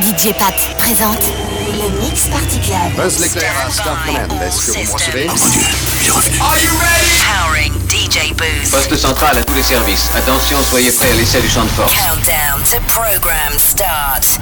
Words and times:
DJ 0.00 0.32
Pat 0.38 0.54
présente 0.78 1.30
le 1.70 2.00
Mix 2.00 2.26
Party 2.28 2.58
Club. 2.60 2.94
Buzz 2.96 3.18
l'éclair 3.20 3.52
à 3.66 3.70
Star 3.70 4.02
Command. 4.06 4.42
Est-ce 4.42 4.66
que 4.66 4.72
vous 4.72 4.86
me 4.86 4.92
recevez 4.92 5.26
Are 5.28 6.58
you 6.58 6.70
ready? 6.80 7.20
Powering 7.20 7.72
DJ 7.90 8.32
Booth. 8.32 8.70
Poste 8.70 8.96
central 8.96 9.36
à 9.36 9.44
tous 9.44 9.52
les 9.54 9.62
services. 9.62 10.08
Attention, 10.16 10.62
soyez 10.62 10.90
prêts 10.92 11.10
à 11.10 11.14
l'essai 11.14 11.42
du 11.42 11.50
champ 11.50 11.64
de 11.64 11.68
force. 11.68 11.92
Countdown 11.92 12.62
to 12.64 12.80
program 12.88 13.52
start. 13.58 14.40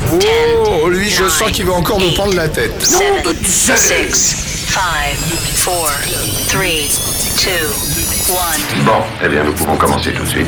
Oh, 0.67 0.89
lui, 0.89 1.11
je 1.11 1.29
sens 1.29 1.51
qu'il 1.51 1.67
va 1.67 1.73
encore 1.73 1.99
nous 1.99 2.13
prendre 2.13 2.35
la 2.35 2.49
tête. 2.49 2.81
7, 2.81 3.27
6, 3.45 4.67
5, 4.69 4.81
4, 5.65 5.65
3, 5.65 5.91
2, 6.53 6.59
1. 8.79 8.85
Bon, 8.85 9.03
eh 9.25 9.29
bien, 9.29 9.43
nous 9.43 9.53
pouvons 9.53 9.77
commencer 9.77 10.13
tout 10.13 10.23
de 10.23 10.29
suite. 10.29 10.47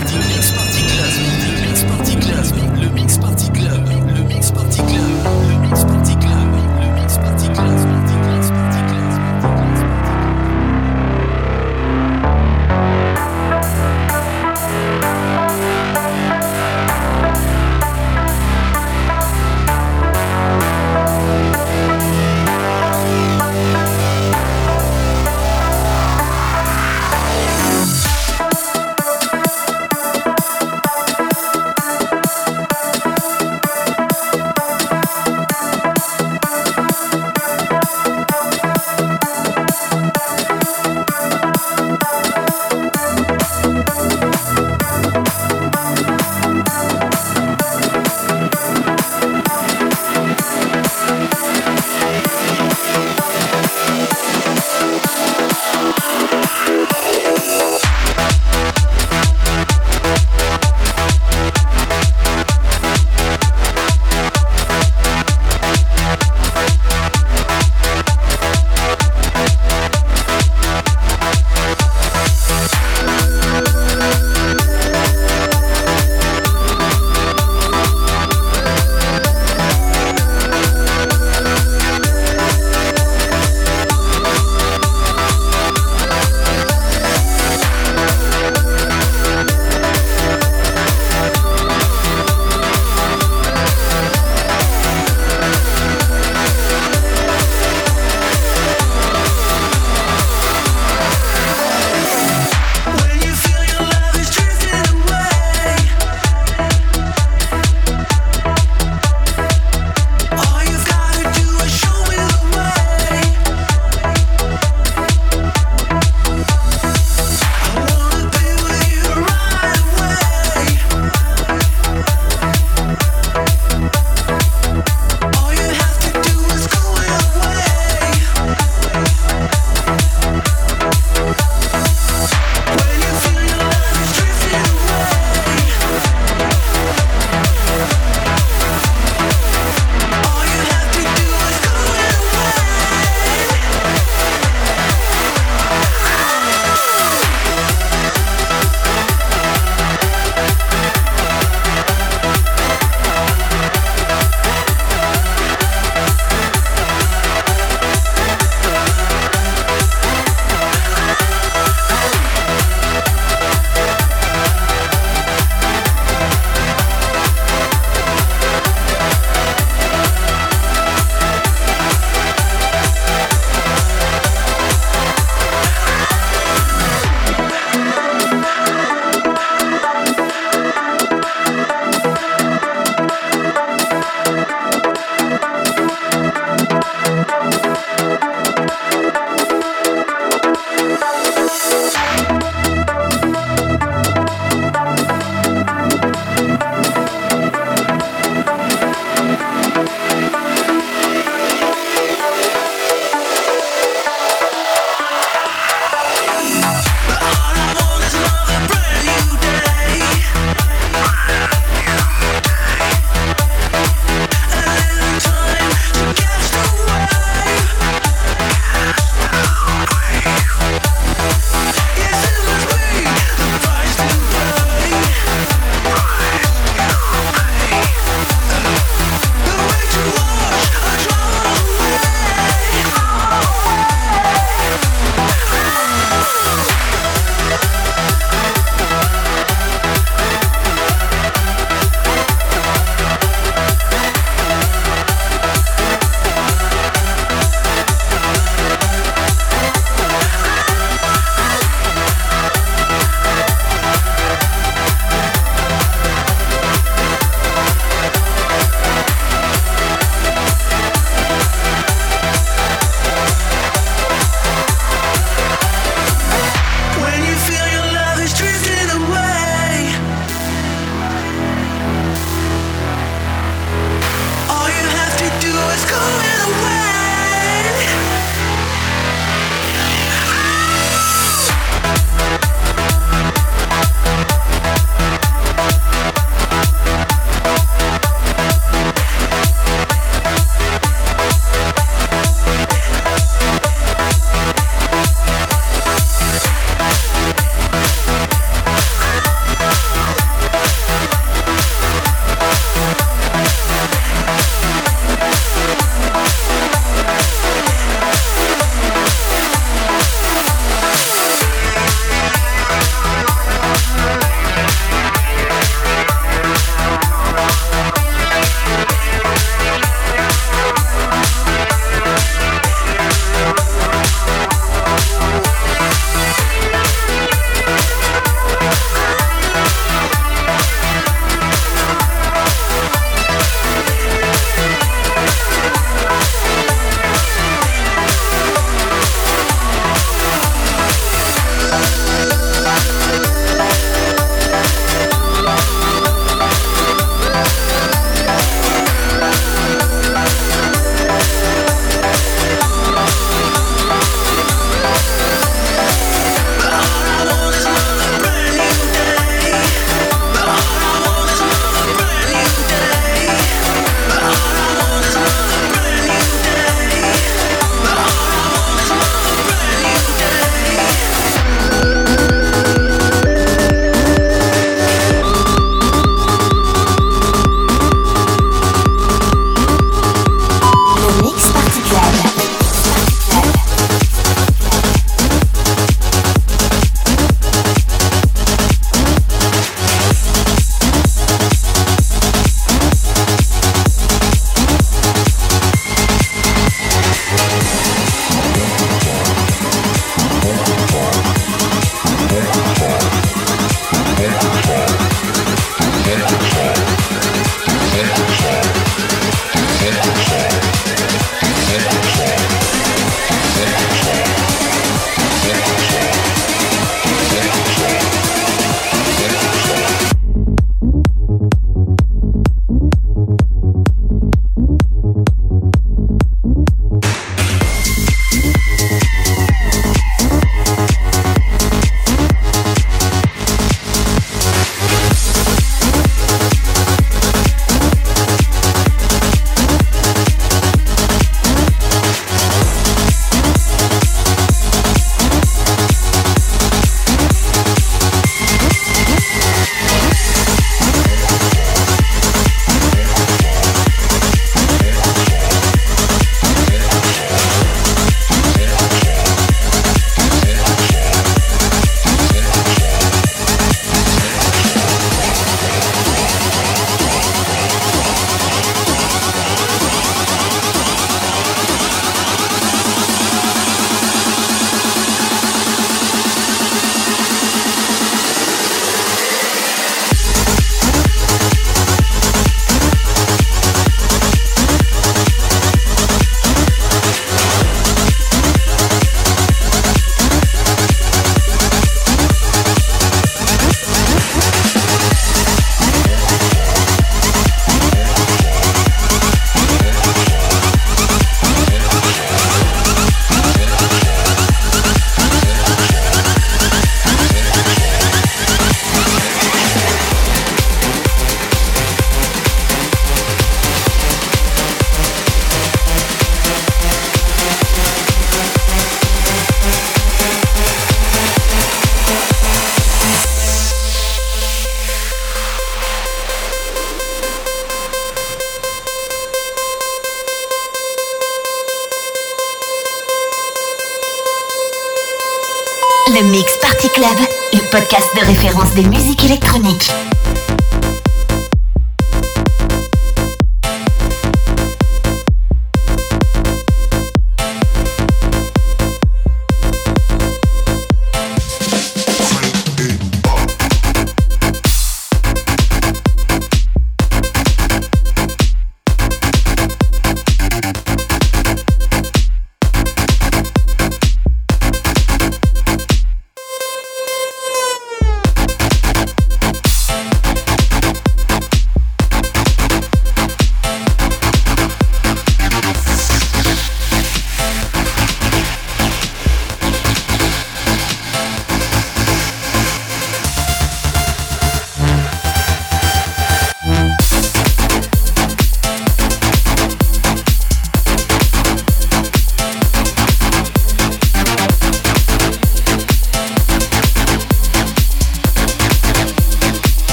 Podcast 537.73 538.15
de 538.15 538.27
référence 538.27 538.75
des 538.75 538.85
musiques 538.85 539.25
électroniques. 539.25 539.91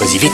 choisi 0.00 0.18
vite. 0.18 0.29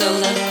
so 0.00 0.10
love. 0.12 0.49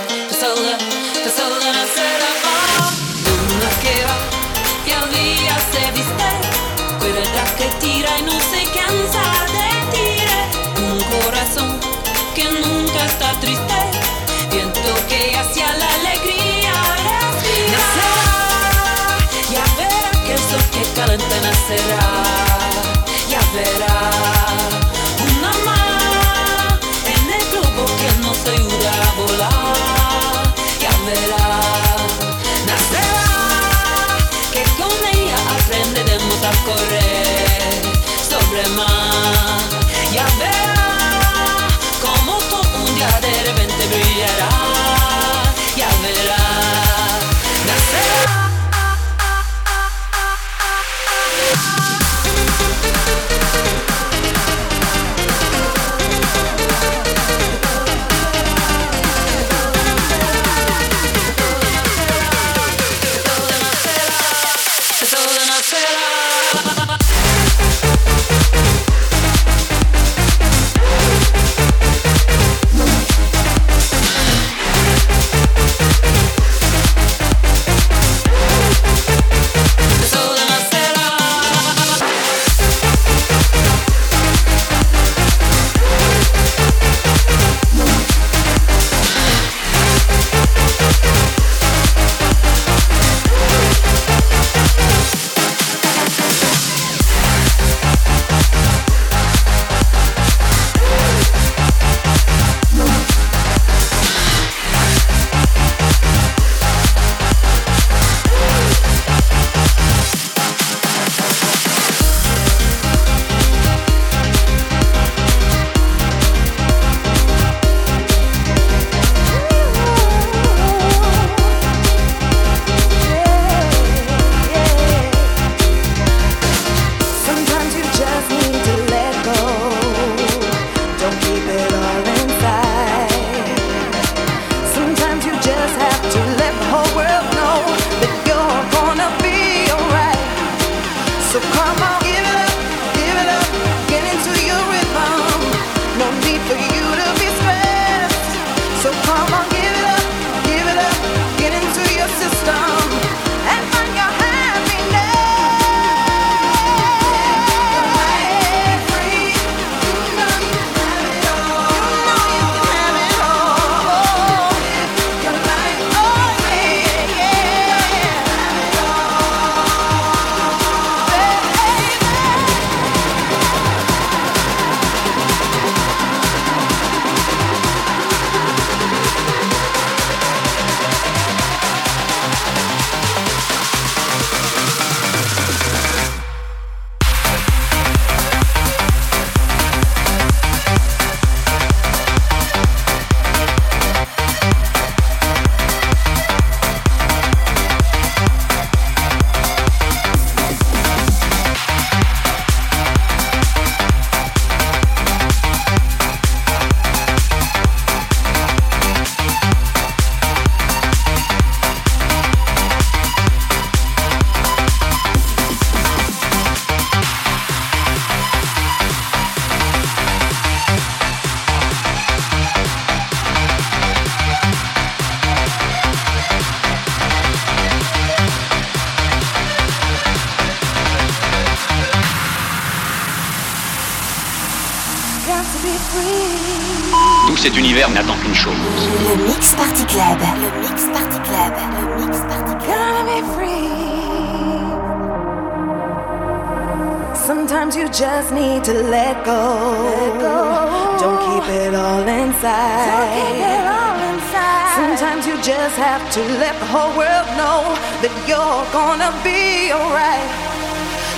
Inside. 252.40 252.88
Don't 252.88 253.12
keep 253.20 253.36
it 253.36 253.64
all 253.68 254.00
inside. 254.16 254.72
Sometimes 254.80 255.26
you 255.28 255.36
just 255.44 255.76
have 255.76 256.00
to 256.16 256.20
let 256.40 256.56
the 256.56 256.68
whole 256.72 256.92
world 256.96 257.28
know 257.36 257.76
that 258.00 258.12
you're 258.24 258.64
gonna 258.72 259.12
be 259.20 259.68
alright. 259.76 260.24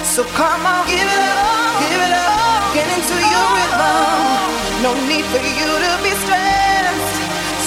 So 0.02 0.26
come 0.34 0.66
on, 0.66 0.82
give 0.90 0.98
it 0.98 1.22
up, 1.30 1.78
give 1.78 2.02
it 2.02 2.14
up, 2.26 2.62
get 2.74 2.86
into 2.90 3.14
your 3.22 3.46
rhythm. 3.54 4.82
No 4.82 4.90
need 5.06 5.26
for 5.30 5.38
you 5.38 5.70
to 5.70 5.92
be 6.02 6.12
stressed. 6.26 7.14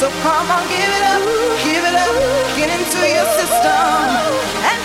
So 0.03 0.11
come 0.19 0.51
on, 0.51 0.63
give 0.67 0.91
it 0.91 1.03
up, 1.15 1.23
give 1.63 1.83
it 1.87 1.95
up, 1.95 2.15
get 2.59 2.67
into 2.75 2.99
your 3.07 3.27
system 3.39 4.35
and 4.67 4.85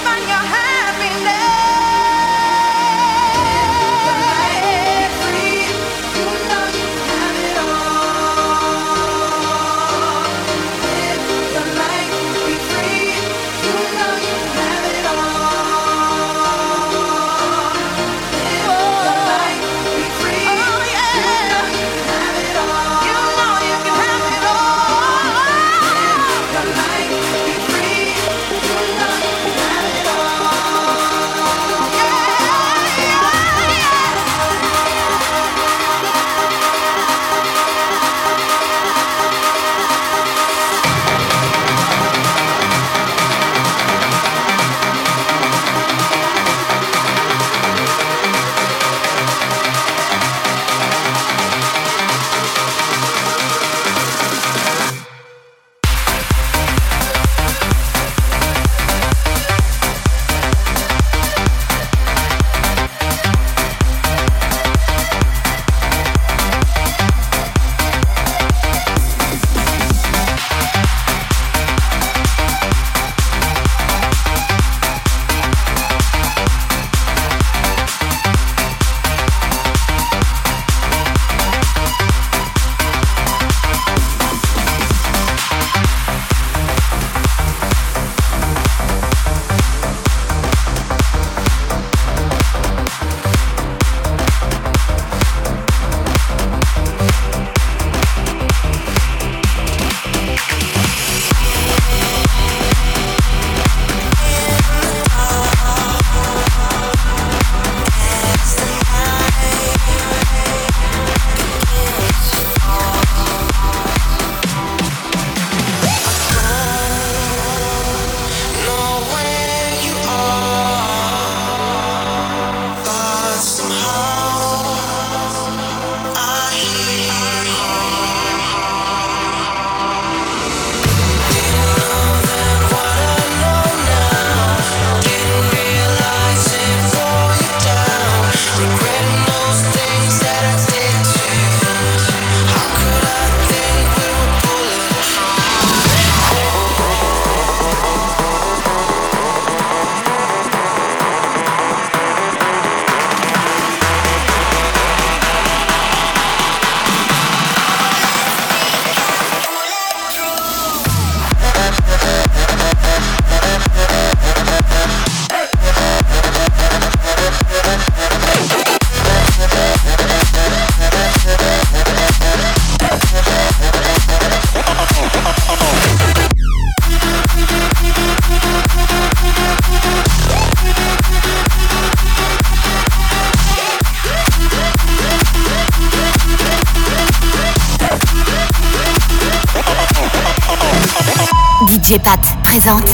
DJ 191.91 191.99
présente 192.45 192.89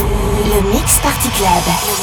le 0.46 0.72
Mix 0.72 0.98
Party 1.00 1.28
Club. 1.28 1.95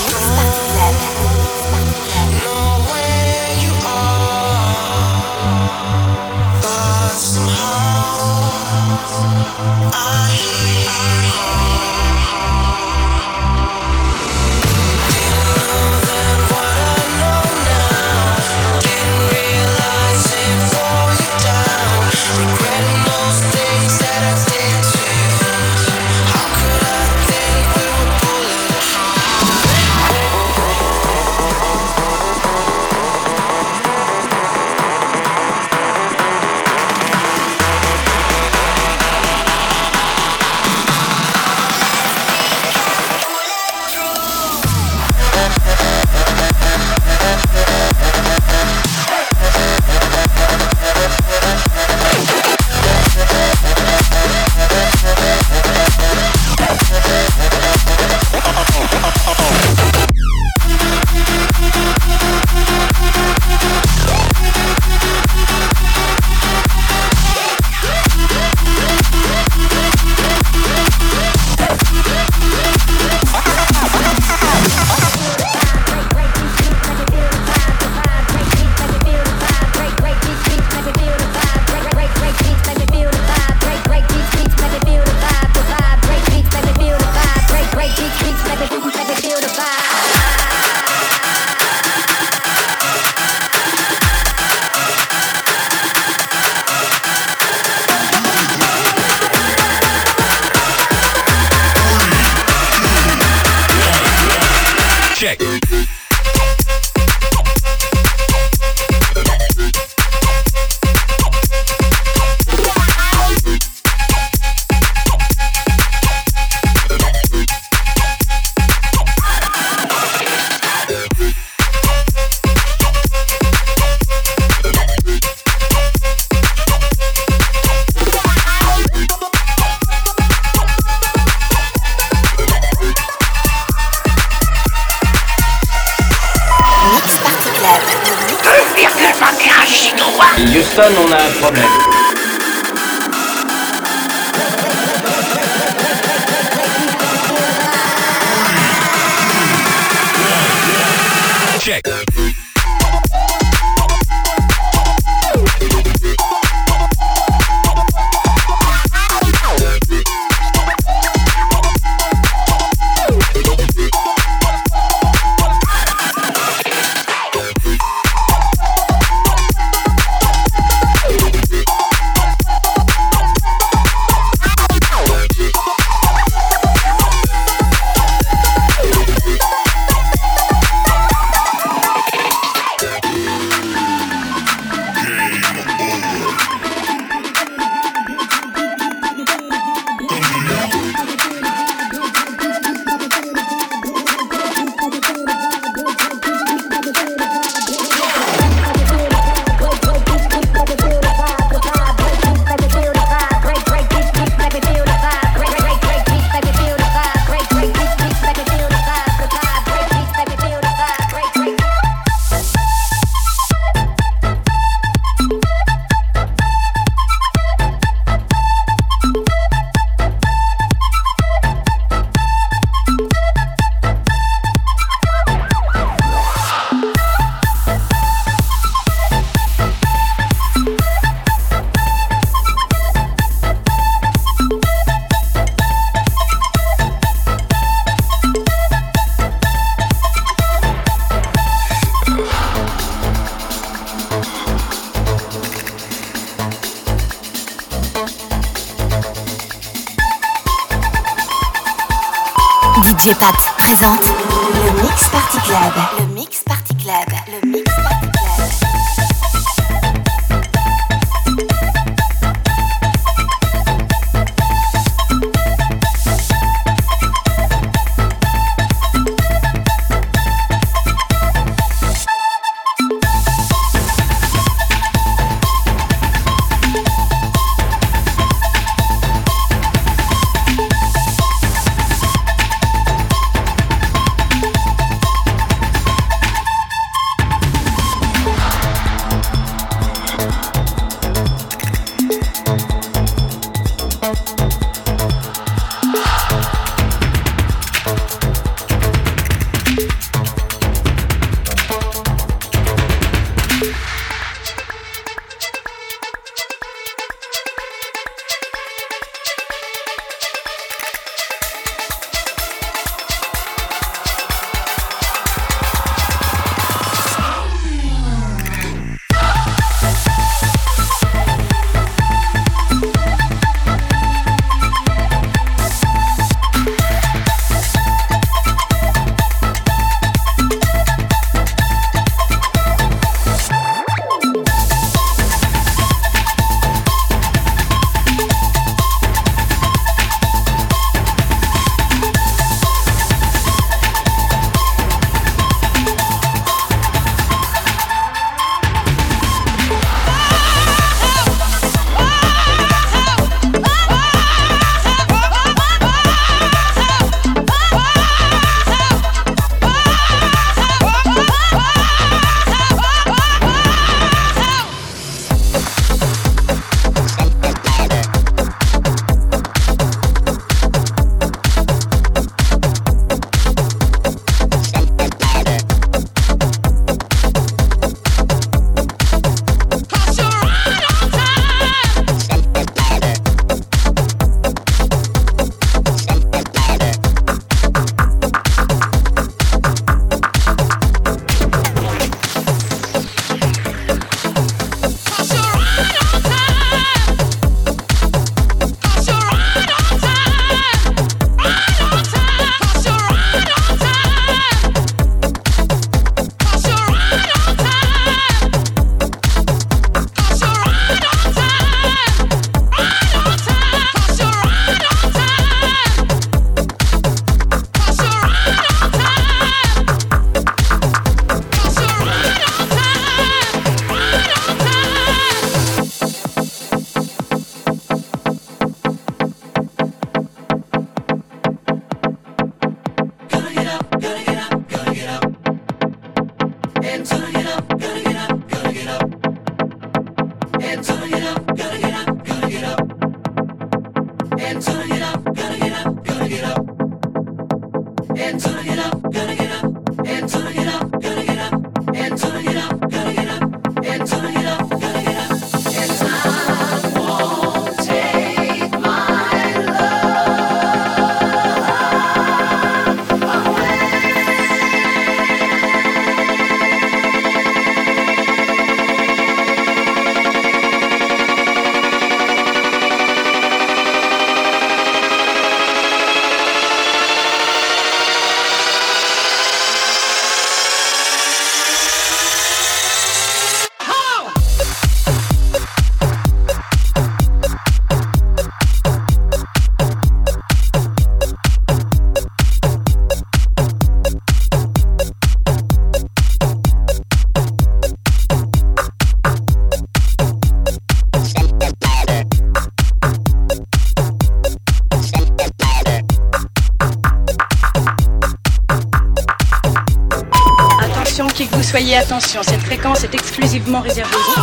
Attention, 512.03 512.43
cette 512.43 512.61
fréquence 512.61 513.03
est 513.05 513.13
exclusivement 513.13 513.79
réservée 513.79 514.13
aux 514.15 514.41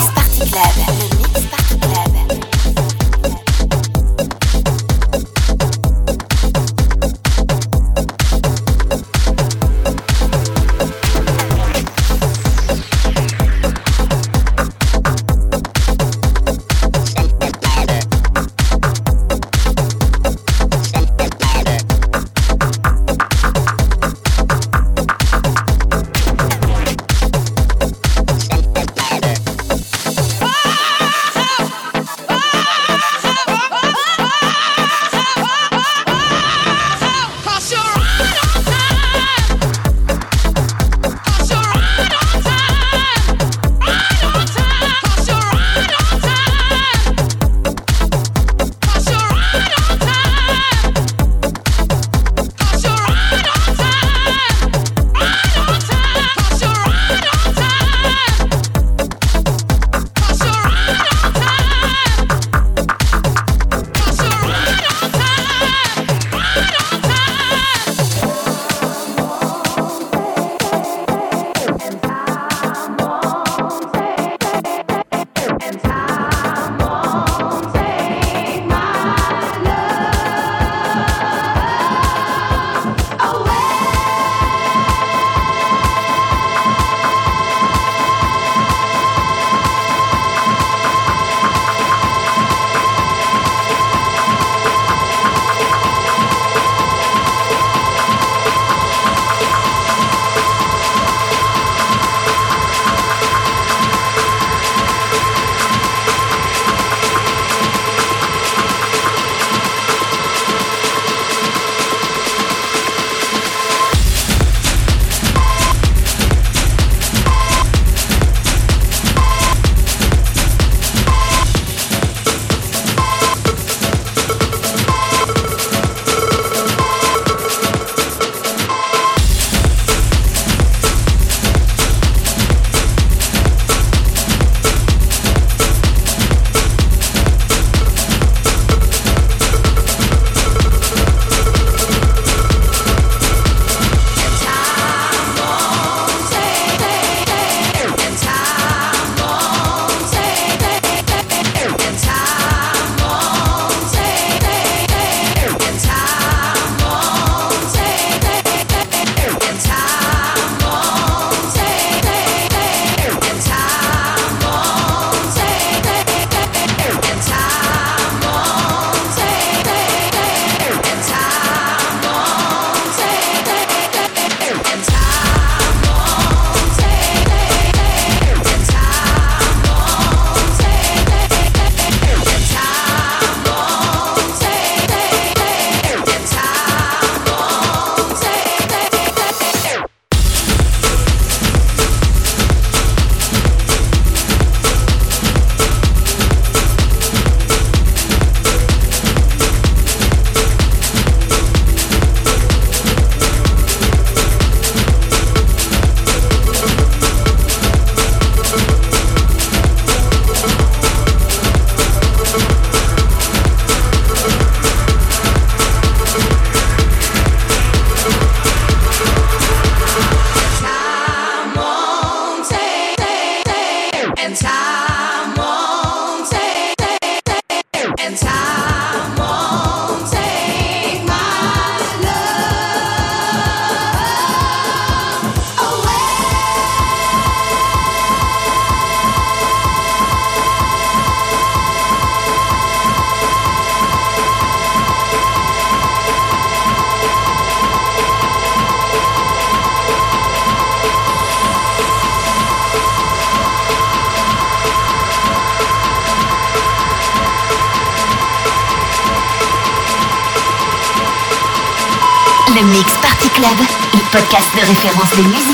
reference 264.71 265.17
de 265.17 265.23
musique. 265.23 265.50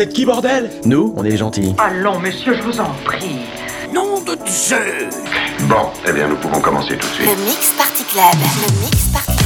vous 0.00 0.04
êtes 0.04 0.14
qui, 0.14 0.24
bordel? 0.24 0.70
Nous, 0.86 1.12
on 1.14 1.24
est 1.24 1.36
gentils. 1.36 1.74
Allons, 1.76 2.18
messieurs, 2.20 2.54
je 2.54 2.62
vous 2.62 2.80
en 2.80 2.90
prie. 3.04 3.40
Nom 3.92 4.18
de 4.22 4.34
Dieu 4.34 5.08
Bon, 5.68 5.90
eh 6.08 6.12
bien, 6.12 6.26
nous 6.26 6.36
pouvons 6.36 6.58
commencer 6.58 6.96
tout 6.96 7.06
de 7.06 7.12
suite. 7.12 7.28
Le 7.28 7.44
Mix 7.44 7.74
Party 7.76 8.04
Club. 8.04 8.24
Le 8.66 8.82
Mix 8.82 9.08
Party 9.12 9.39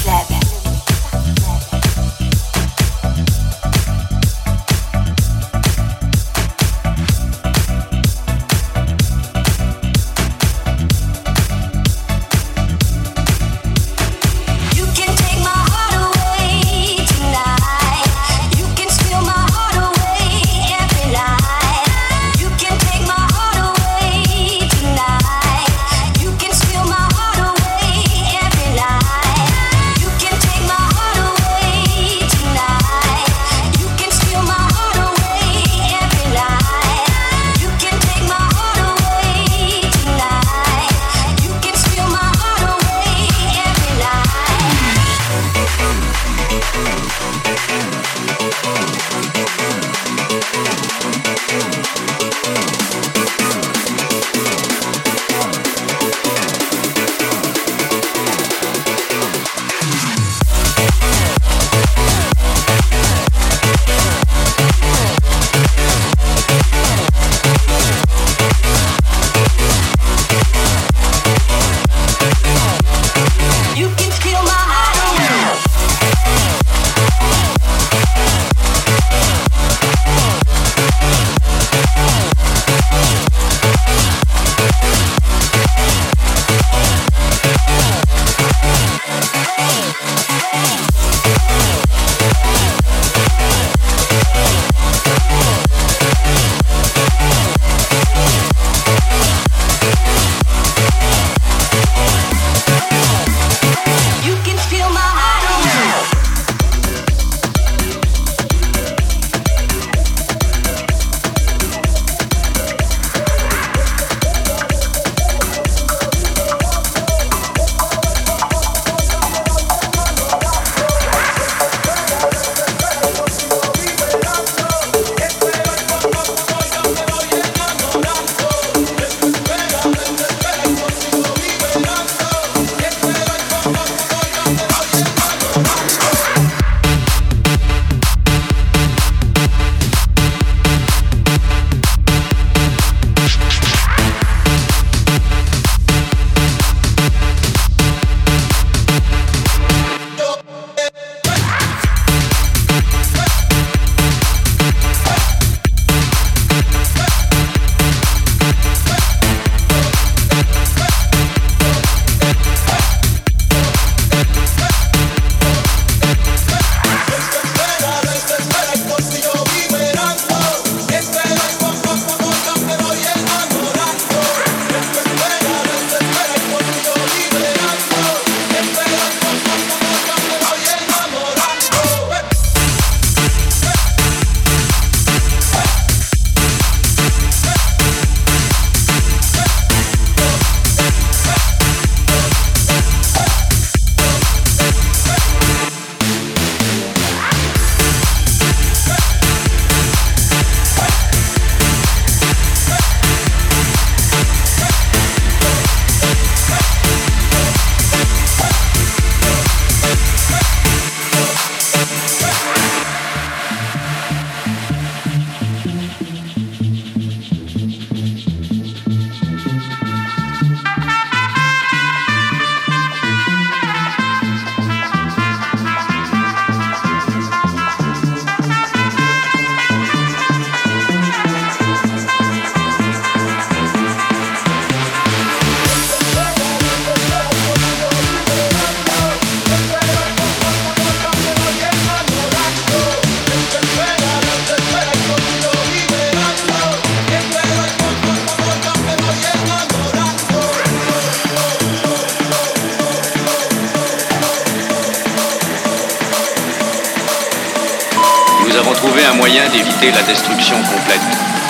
la 259.92 260.02
destruction 260.02 260.56
complète. 260.62 261.00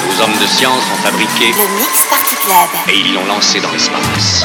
Nos 0.07 0.23
hommes 0.23 0.37
de 0.41 0.47
science 0.47 0.83
ont 0.93 1.03
fabriqué... 1.03 1.53
Le 1.53 1.77
Mix 1.79 2.07
Party 2.09 2.35
Club. 2.37 2.69
Et 2.89 2.99
ils 2.99 3.15
l'ont 3.15 3.27
lancé 3.27 3.61
dans 3.61 3.71
l'espace. 3.71 4.45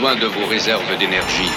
Besoin 0.00 0.16
de 0.16 0.26
vos 0.28 0.46
réserves 0.46 0.96
d'énergie. 0.96 1.50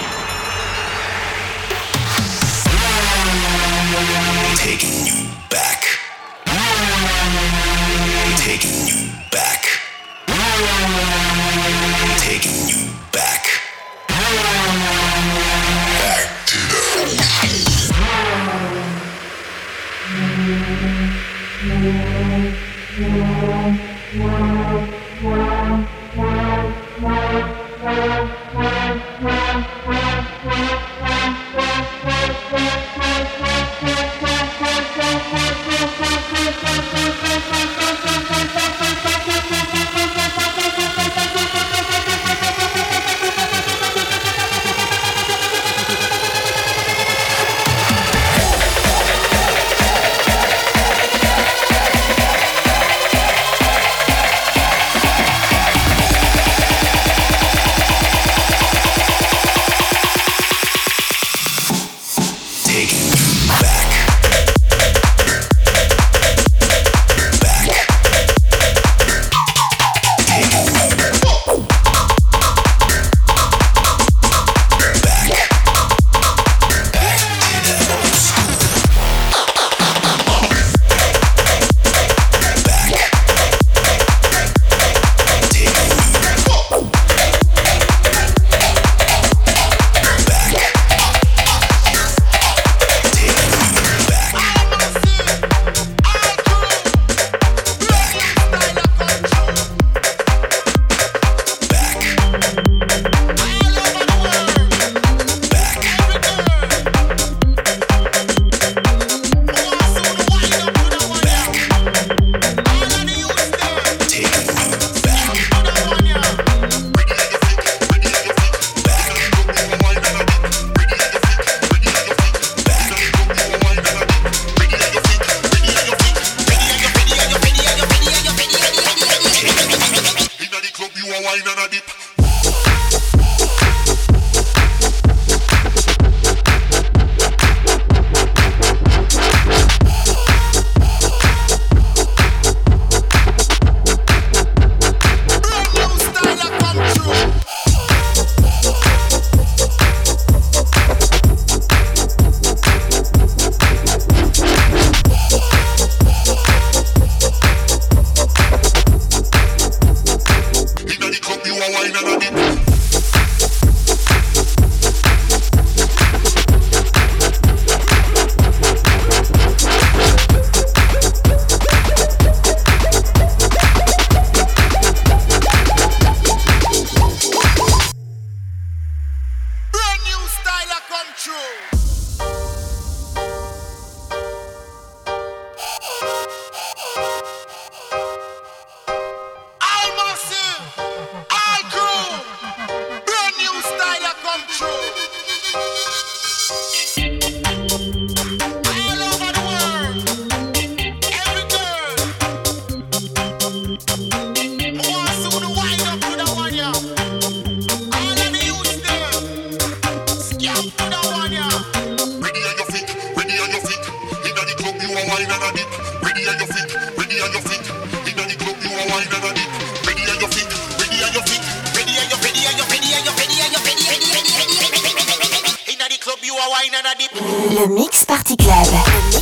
Le 227.50 227.66
Mix 227.68 228.04
Party 228.04 228.36
Club. 228.36 229.13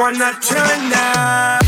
wanna 0.00 0.32
turn 0.40 0.80
tonight. 0.80 1.59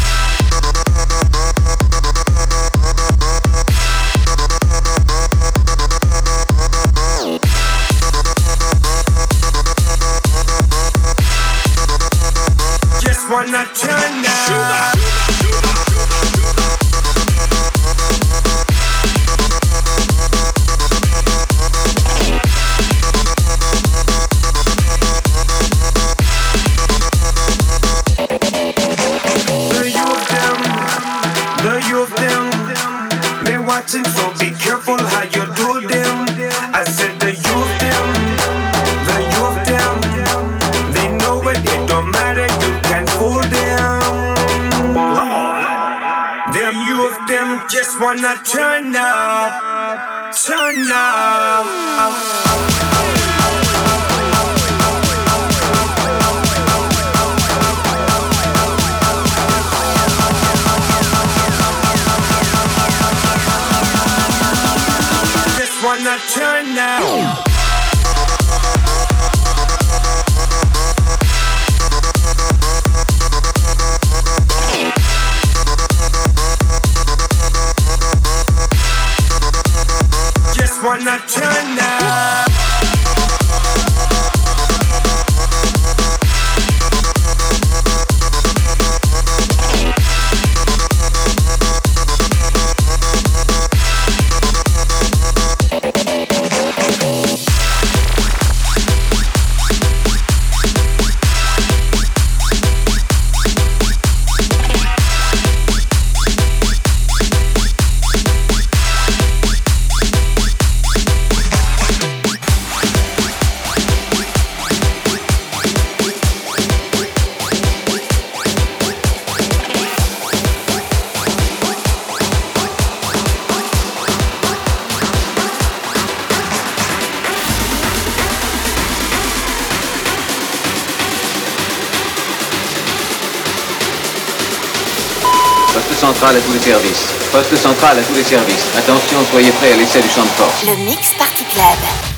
centrale 136.22 136.36
à 136.36 136.40
tous 136.40 136.52
les 136.52 136.60
services. 136.60 137.06
Poste 137.32 137.56
central 137.56 137.98
à 137.98 138.02
tous 138.02 138.14
les 138.14 138.22
services. 138.22 138.64
Attention, 138.78 139.18
soyez 139.32 139.50
prêts 139.50 139.72
à 139.72 139.76
l'essai 139.76 140.00
du 140.00 140.08
champ 140.08 140.22
de 140.22 140.28
force. 140.28 140.64
Le 140.64 140.76
Mix 140.84 141.10
Party 141.18 141.44
Club. 141.46 142.11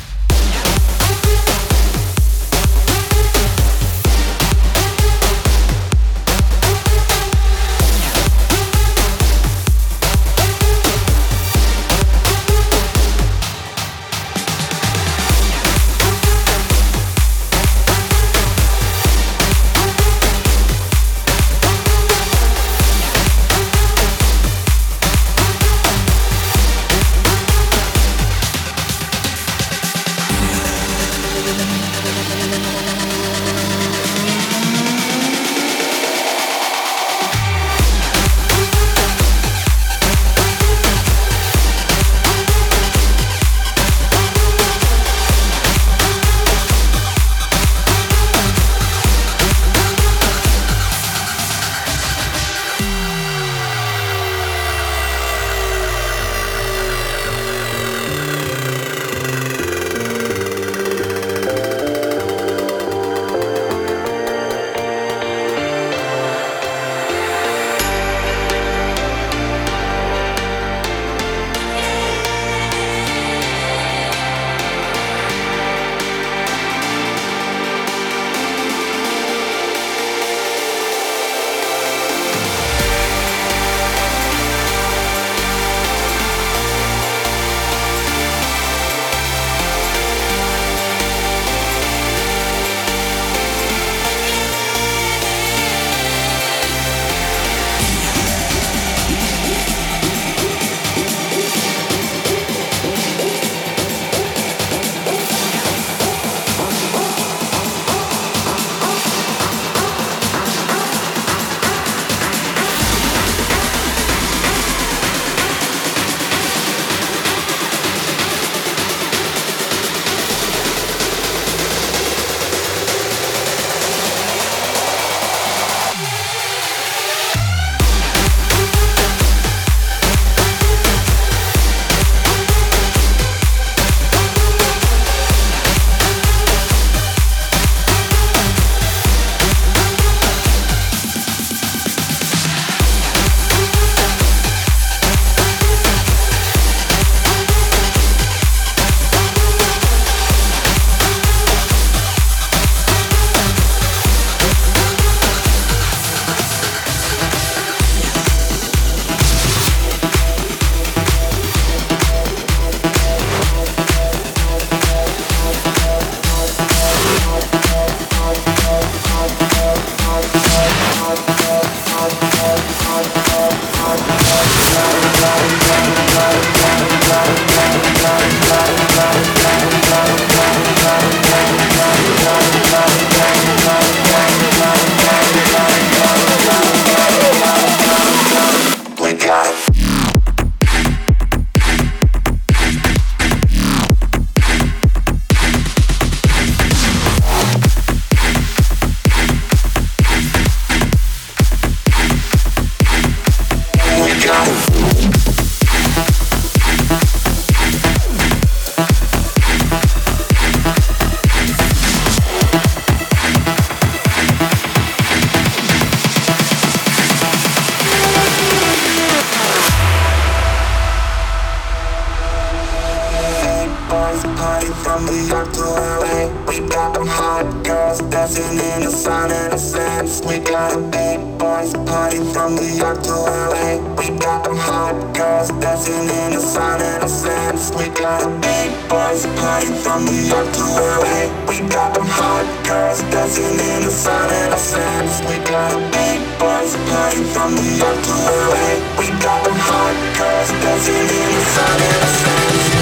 We 233.96 234.10
got 234.18 234.44
them 234.44 234.56
hot 234.56 234.92
girls 235.16 235.48
dancing 235.62 236.04
in 236.04 236.36
the 236.36 236.40
sun 236.40 236.82
and 236.82 237.02
the 237.02 237.08
sands. 237.08 237.72
We 237.72 237.88
got 237.88 238.20
a 238.22 238.28
big 238.44 238.70
boys 238.90 239.24
party 239.40 239.72
from 239.80 240.04
the 240.04 240.16
yard 240.28 240.52
to 240.52 240.64
LA. 241.00 241.32
We 241.48 241.64
got 241.72 241.94
them 241.94 242.04
hot 242.04 242.44
girls 242.68 243.00
dancing 243.08 243.56
in 243.56 243.80
the 243.88 243.90
sun 243.90 244.28
and 244.28 244.52
the 244.52 244.58
sands. 244.58 245.20
We 245.24 245.40
got 245.48 245.72
a 245.72 245.80
big 245.96 246.20
boys 246.38 246.76
party 246.92 247.24
from 247.32 247.56
the 247.56 247.64
yard 247.80 248.00
to 248.04 248.14
LA. 248.52 248.68
We 249.00 249.08
got 249.24 249.40
them 249.44 249.56
hot 249.56 249.96
girls 250.18 250.50
dancing 250.60 251.08
in 251.08 251.30
the 251.32 251.44
sun 251.56 251.76
and 251.80 252.02
the 252.04 252.10
sands. 252.20 252.73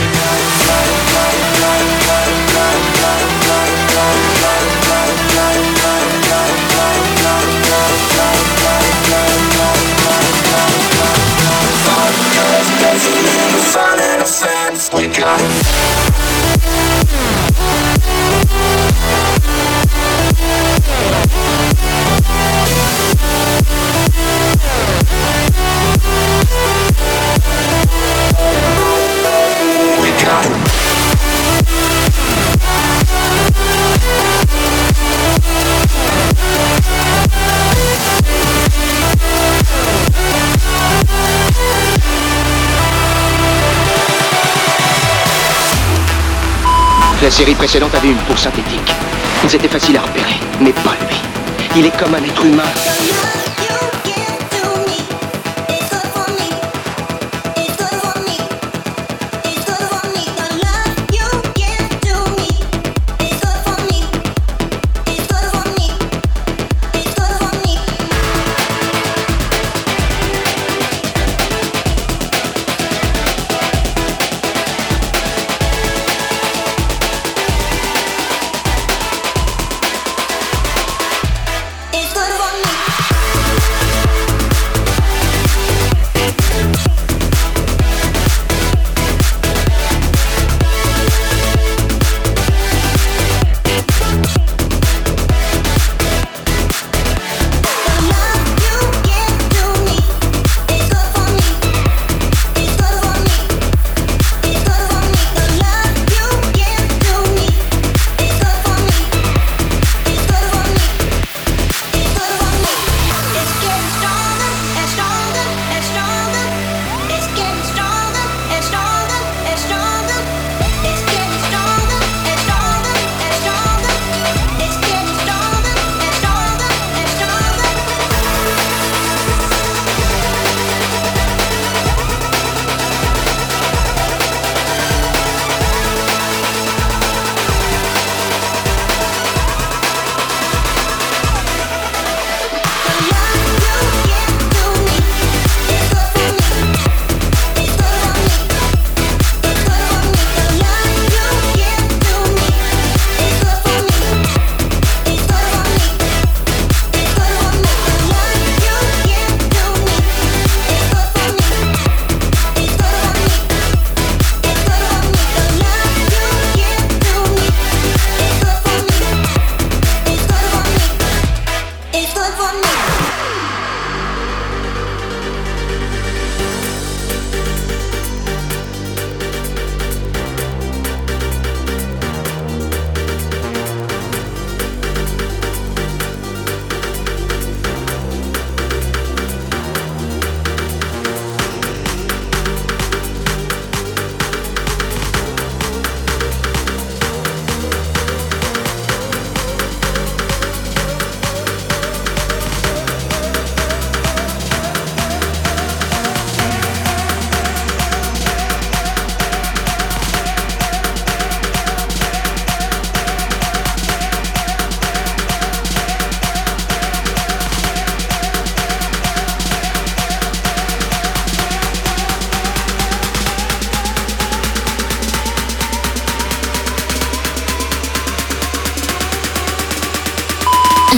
sense 14.43 14.93
we 14.93 15.07
got. 15.07 15.41
We 30.01 30.11
got. 30.25 30.43
We'll 30.45 30.59
be 30.59 30.69
right 41.55 41.73
back. 41.73 41.82
La 47.23 47.31
série 47.31 47.55
précédente 47.55 47.95
avait 47.95 48.11
une 48.11 48.19
peau 48.19 48.37
synthétique. 48.37 48.93
Ils 49.45 49.55
étaient 49.55 49.69
faciles 49.69 49.97
à 49.97 50.01
repérer, 50.01 50.35
mais 50.61 50.73
pas 50.73 50.97
lui. 51.09 51.17
Il 51.77 51.87
est 51.87 51.97
comme 51.97 52.17
un 52.17 52.25
être 52.25 52.45
humain. 52.45 52.65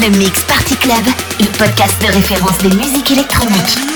Le 0.05 0.11
Mix 0.19 0.43
Party 0.43 0.77
Club, 0.77 1.03
le 1.41 1.47
podcast 1.57 1.99
de 2.03 2.13
référence 2.13 2.59
des 2.59 2.77
musiques 2.77 3.11
électroniques. 3.11 3.94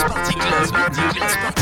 Class 0.00 0.12
Party, 0.12 0.38
Class 0.38 0.70
Party, 0.72 1.18
Class 1.18 1.59